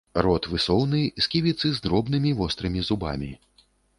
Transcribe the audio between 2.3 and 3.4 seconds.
вострымі зубамі.